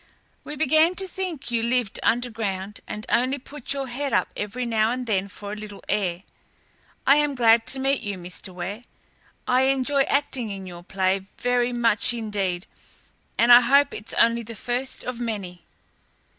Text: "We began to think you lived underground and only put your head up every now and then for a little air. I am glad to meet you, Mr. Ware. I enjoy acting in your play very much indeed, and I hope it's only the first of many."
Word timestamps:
"We 0.43 0.55
began 0.55 0.95
to 0.95 1.07
think 1.07 1.51
you 1.51 1.61
lived 1.61 1.99
underground 2.01 2.79
and 2.87 3.05
only 3.07 3.37
put 3.37 3.71
your 3.71 3.85
head 3.85 4.13
up 4.13 4.29
every 4.35 4.65
now 4.65 4.91
and 4.91 5.05
then 5.05 5.27
for 5.27 5.53
a 5.53 5.55
little 5.55 5.83
air. 5.87 6.23
I 7.05 7.17
am 7.17 7.35
glad 7.35 7.67
to 7.67 7.79
meet 7.79 8.01
you, 8.01 8.17
Mr. 8.17 8.51
Ware. 8.51 8.81
I 9.47 9.65
enjoy 9.67 10.01
acting 10.05 10.49
in 10.49 10.65
your 10.65 10.81
play 10.81 11.19
very 11.37 11.71
much 11.71 12.15
indeed, 12.15 12.65
and 13.37 13.53
I 13.53 13.61
hope 13.61 13.93
it's 13.93 14.13
only 14.15 14.41
the 14.41 14.55
first 14.55 15.03
of 15.03 15.19
many." 15.19 15.61